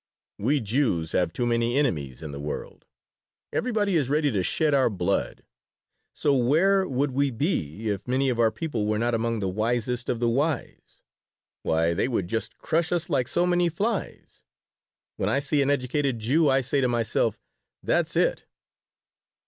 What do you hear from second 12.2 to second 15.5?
just crush us like so many flies. When I